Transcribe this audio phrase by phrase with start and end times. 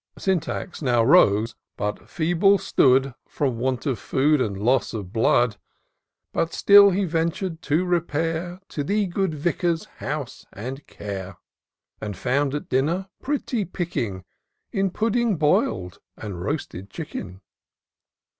[0.17, 3.13] "Syntax now rose, but feeble stood.
[3.27, 5.57] From want of food and loss of blood;
[6.33, 11.37] But still he ventur'd to repair To the good Vicar's house and care;
[12.01, 14.23] And found at dinner pretty picMng,
[14.71, 17.41] In pudding boil'd and roasted chicken.